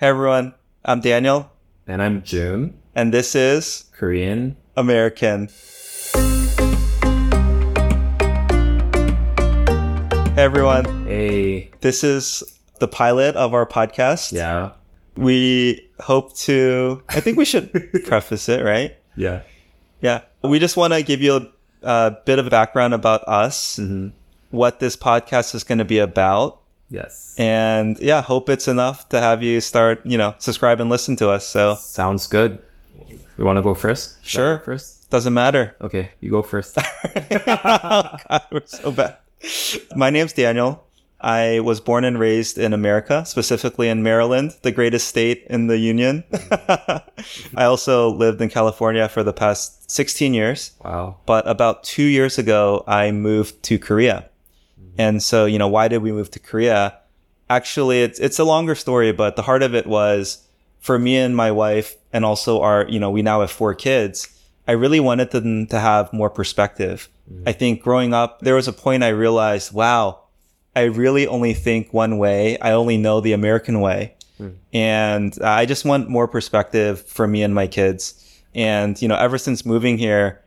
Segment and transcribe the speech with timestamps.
[0.00, 1.52] Hey everyone, I'm Daniel,
[1.86, 4.56] And I'm Jun, and this is Korean.
[4.74, 5.50] American.
[10.34, 12.42] Hey everyone, Hey, this is
[12.78, 14.32] the pilot of our podcast.
[14.32, 14.70] yeah,
[15.18, 17.70] We hope to, I think we should
[18.06, 18.96] preface it, right?
[19.16, 19.42] yeah,
[20.00, 20.22] Yeah.
[20.42, 21.46] We just want to give you a,
[21.82, 24.16] a bit of a background about us, mm-hmm.
[24.50, 26.59] what this podcast is going to be about.
[26.90, 27.34] Yes.
[27.38, 31.30] And yeah, hope it's enough to have you start, you know, subscribe and listen to
[31.30, 31.46] us.
[31.46, 32.58] So Sounds good.
[33.36, 34.18] We want to go first?
[34.22, 34.56] Should Sure.
[34.58, 35.10] go First?
[35.10, 35.74] doesn't matter.
[35.80, 36.76] Okay, you go first.
[37.56, 39.16] Oh, God, we're so bad.
[39.96, 40.84] My name's Daniel.
[41.20, 45.76] I was born and raised in America, specifically in Maryland, the greatest state in the
[45.76, 46.24] union.
[47.56, 50.72] I also lived in California for the past 16 years.
[50.82, 51.16] wow.
[51.26, 54.29] But about two years ago, I moved to Korea.
[54.80, 55.00] Mm-hmm.
[55.00, 56.98] And so, you know, why did we move to Korea?
[57.48, 60.46] Actually, it's, it's a longer story, but the heart of it was
[60.78, 64.28] for me and my wife, and also our, you know, we now have four kids.
[64.66, 67.08] I really wanted them to have more perspective.
[67.30, 67.48] Mm-hmm.
[67.48, 70.20] I think growing up, there was a point I realized, wow,
[70.74, 72.56] I really only think one way.
[72.58, 74.14] I only know the American way.
[74.40, 74.54] Mm.
[74.72, 78.14] And I just want more perspective for me and my kids.
[78.54, 80.40] And, you know, ever since moving here,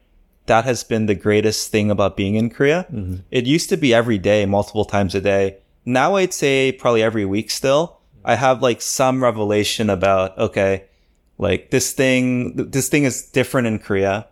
[0.46, 2.86] that has been the greatest thing about being in Korea.
[3.32, 5.58] It used to be every day, multiple times a day.
[5.86, 7.98] Now I'd say probably every week still.
[8.26, 10.86] I have like some revelation about, okay,
[11.38, 14.28] like this thing, this thing is different in Korea.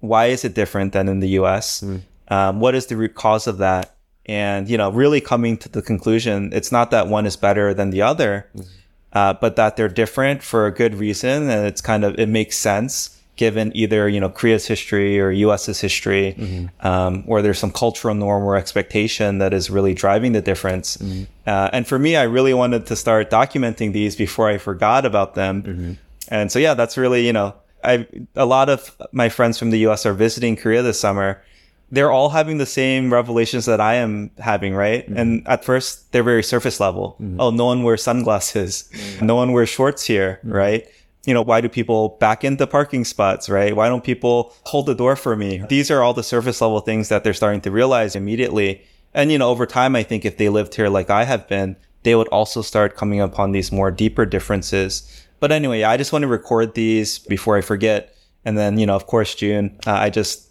[0.00, 1.82] Why is it different than in the US?
[2.28, 3.94] Um, what is the root cause of that?
[4.26, 7.90] And, you know, really coming to the conclusion, it's not that one is better than
[7.90, 8.48] the other,
[9.12, 11.50] uh, but that they're different for a good reason.
[11.50, 15.80] And it's kind of, it makes sense given either, you know, Korea's history or US's
[15.80, 16.86] history, mm-hmm.
[16.86, 20.96] um, or there's some cultural norm or expectation that is really driving the difference.
[20.96, 21.24] Mm-hmm.
[21.46, 25.34] Uh, and for me, I really wanted to start documenting these before I forgot about
[25.34, 25.62] them.
[25.62, 25.92] Mm-hmm.
[26.28, 29.78] And so, yeah, that's really, you know, I, a lot of my friends from the
[29.88, 31.42] US are visiting Korea this summer.
[31.90, 35.06] They're all having the same revelations that I am having, right?
[35.08, 37.16] And at first, they're very surface level.
[37.38, 38.88] Oh, no one wears sunglasses.
[39.20, 40.88] No one wears shorts here, right?
[41.26, 43.74] You know, why do people back into parking spots, right?
[43.74, 45.62] Why don't people hold the door for me?
[45.68, 48.82] These are all the surface level things that they're starting to realize immediately.
[49.14, 51.76] And, you know, over time, I think if they lived here like I have been,
[52.02, 55.26] they would also start coming upon these more deeper differences.
[55.40, 58.14] But anyway, I just want to record these before I forget.
[58.44, 60.50] And then, you know, of course, Jun, uh, I just,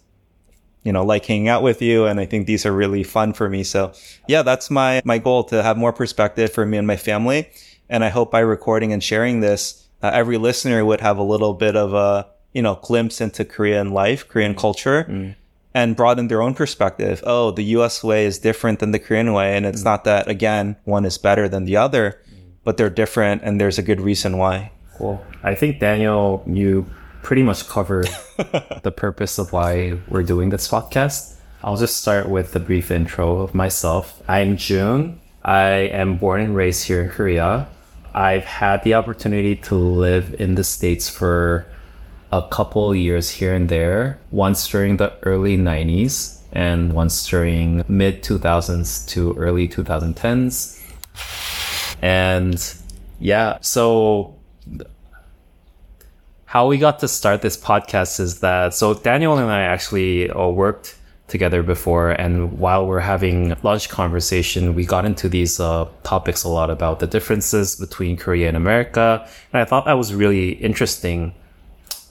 [0.82, 2.06] you know, like hanging out with you.
[2.06, 3.62] And I think these are really fun for me.
[3.62, 3.92] So
[4.26, 7.48] yeah, that's my, my goal to have more perspective for me and my family.
[7.88, 11.54] And I hope by recording and sharing this, uh, every listener would have a little
[11.54, 14.58] bit of a, you know, glimpse into Korean life, Korean mm.
[14.58, 15.34] culture mm.
[15.72, 17.22] and broaden their own perspective.
[17.24, 19.56] Oh, the US way is different than the Korean way.
[19.56, 19.84] And it's mm.
[19.86, 22.20] not that, again, one is better than the other,
[22.64, 24.72] but they're different and there's a good reason why.
[24.98, 25.24] Cool.
[25.42, 26.84] I think, Daniel, you
[27.22, 28.10] pretty much covered
[28.82, 31.36] the purpose of why we're doing this podcast.
[31.62, 34.22] I'll just start with a brief intro of myself.
[34.28, 35.18] I'm Jun.
[35.42, 37.68] I am born and raised here in Korea.
[38.14, 41.66] I've had the opportunity to live in the States for
[42.30, 48.22] a couple years here and there, once during the early 90s and once during mid
[48.22, 50.80] 2000s to early 2010s.
[52.00, 52.74] And
[53.18, 54.36] yeah, so
[56.44, 60.46] how we got to start this podcast is that so Daniel and I actually uh,
[60.46, 60.96] worked
[61.28, 66.48] together before, and while we're having lunch conversation, we got into these uh, topics a
[66.48, 71.34] lot about the differences between Korea and America, and I thought that was really interesting,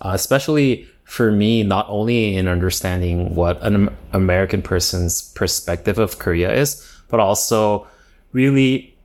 [0.01, 6.51] uh, especially for me, not only in understanding what an American person's perspective of Korea
[6.51, 7.85] is, but also
[8.31, 8.95] really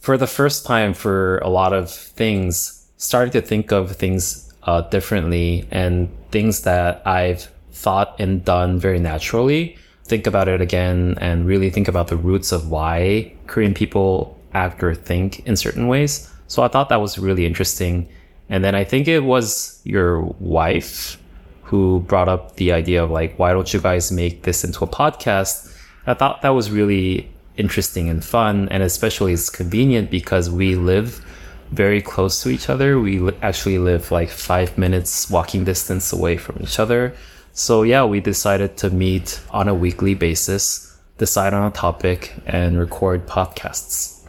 [0.00, 4.82] for the first time for a lot of things, starting to think of things uh,
[4.82, 9.76] differently and things that I've thought and done very naturally.
[10.04, 14.82] Think about it again and really think about the roots of why Korean people act
[14.82, 16.30] or think in certain ways.
[16.48, 18.08] So I thought that was really interesting.
[18.48, 21.18] And then I think it was your wife
[21.62, 24.88] who brought up the idea of like, why don't you guys make this into a
[24.88, 25.74] podcast?
[26.06, 28.68] I thought that was really interesting and fun.
[28.70, 31.24] And especially it's convenient because we live
[31.72, 33.00] very close to each other.
[33.00, 37.14] We actually live like five minutes walking distance away from each other.
[37.58, 42.78] So yeah, we decided to meet on a weekly basis, decide on a topic and
[42.78, 44.26] record podcasts.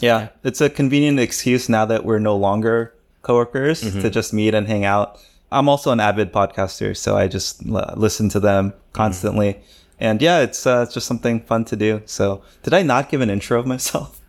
[0.00, 4.66] Yeah, it's a convenient excuse now that we're no longer coworkers to just meet and
[4.66, 5.20] hang out.
[5.52, 9.60] I'm also an avid podcaster, so I just l- listen to them constantly.
[10.00, 12.02] And yeah, it's uh, it's just something fun to do.
[12.06, 14.20] So, did I not give an intro of myself?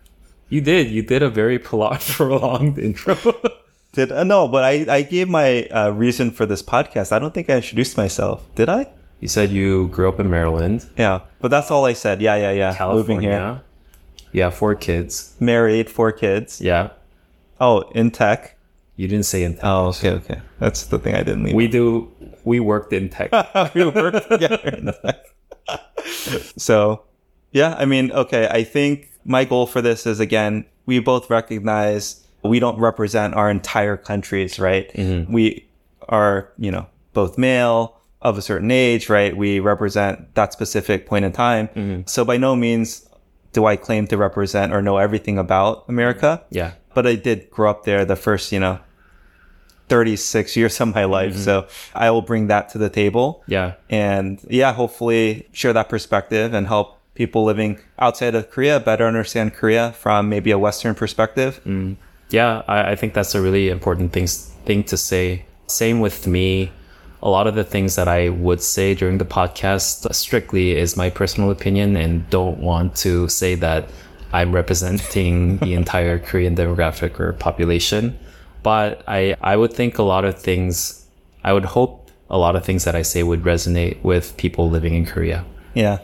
[0.48, 0.88] You did.
[0.88, 3.16] You did a very prolonged intro.
[3.92, 7.12] Did uh, no, but I I gave my uh, reason for this podcast.
[7.12, 8.46] I don't think I introduced myself.
[8.54, 8.86] Did I?
[9.20, 12.22] you said you grew up in Maryland, Yeah, but that's all I said.
[12.22, 12.74] Yeah, yeah, yeah.
[12.74, 13.14] California.
[13.14, 13.62] Moving here,
[14.32, 15.36] Yeah, four kids.
[15.38, 16.58] married, four kids.
[16.60, 16.90] Yeah.
[17.60, 18.56] Oh, in tech.
[18.96, 19.64] You didn't say in tech.
[19.64, 20.40] Oh, okay, okay.
[20.58, 21.54] That's the thing I didn't leave.
[21.54, 22.10] We do.
[22.44, 23.30] We worked in tech.
[23.74, 25.18] we work together in tech.
[26.56, 27.02] so,
[27.52, 28.48] yeah, I mean, okay.
[28.50, 33.50] I think my goal for this is again, we both recognize we don't represent our
[33.50, 34.92] entire countries, right?
[34.94, 35.32] Mm-hmm.
[35.32, 35.68] We
[36.08, 39.36] are, you know, both male of a certain age, right?
[39.36, 41.68] We represent that specific point in time.
[41.68, 42.02] Mm-hmm.
[42.06, 43.08] So by no means
[43.52, 46.72] do I claim to represent or know everything about America, yeah.
[46.94, 48.78] but I did grow up there the first, you know,
[49.88, 51.32] 36 years of my life.
[51.32, 51.42] Mm-hmm.
[51.42, 53.74] So I will bring that to the table Yeah.
[53.88, 59.52] and yeah, hopefully share that perspective and help people living outside of Korea better understand
[59.52, 61.60] Korea from maybe a Western perspective.
[62.30, 65.44] Yeah, I, I think that's a really important thing thing to say.
[65.66, 66.72] Same with me.
[67.22, 71.10] A lot of the things that I would say during the podcast strictly is my
[71.10, 73.90] personal opinion and don't want to say that
[74.32, 78.18] I'm representing the entire Korean demographic or population.
[78.62, 81.06] But I, I would think a lot of things,
[81.44, 84.94] I would hope a lot of things that I say would resonate with people living
[84.94, 85.44] in Korea.
[85.74, 85.98] Yeah.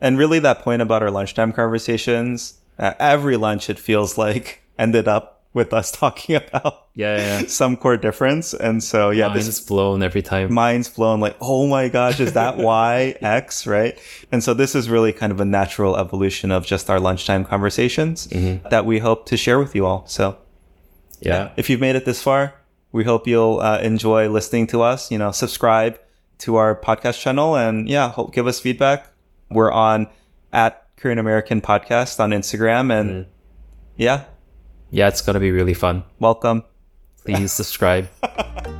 [0.00, 5.08] And really that point about our lunchtime conversations, uh, every lunch it feels like ended
[5.08, 7.46] up with us talking about Yeah, yeah.
[7.46, 8.54] some core difference.
[8.54, 10.52] And so yeah, Mine this is blown every time.
[10.52, 13.98] mind's blown like, oh my gosh, is that why X, right?
[14.30, 18.26] And so this is really kind of a natural evolution of just our lunchtime conversations
[18.70, 20.06] that we hope to share with you all.
[20.06, 20.36] So
[21.20, 21.50] yeah.
[21.56, 22.54] if you've made it this far,
[22.92, 25.98] we hope you'll uh, enjoy listening to us, you know, subscribe
[26.38, 29.10] to our podcast channel and yeah, hope, give us feedback.
[29.50, 30.08] We're on
[30.52, 33.26] at Korean American podcast on Instagram and
[33.96, 34.24] yeah,
[34.90, 36.04] Yeah, it's going to be really fun.
[36.18, 36.64] welcome.
[37.24, 38.08] Please subscribe.